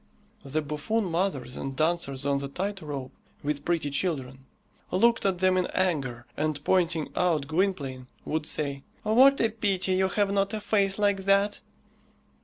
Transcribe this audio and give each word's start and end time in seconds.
The 0.43 0.63
buffoon 0.63 1.03
mothers 1.05 1.55
and 1.55 1.75
dancers 1.75 2.25
on 2.25 2.39
the 2.39 2.47
tight 2.47 2.81
rope, 2.81 3.11
with 3.43 3.63
pretty 3.63 3.91
children, 3.91 4.47
looked 4.89 5.27
at 5.27 5.37
them 5.37 5.57
in 5.57 5.67
anger, 5.75 6.25
and 6.35 6.59
pointing 6.63 7.09
out 7.15 7.45
Gwynplaine, 7.45 8.07
would 8.25 8.47
say, 8.47 8.81
"What 9.03 9.39
a 9.39 9.49
pity 9.49 9.91
you 9.97 10.07
have 10.07 10.31
not 10.31 10.55
a 10.55 10.59
face 10.59 10.97
like 10.97 11.25
that!" 11.25 11.61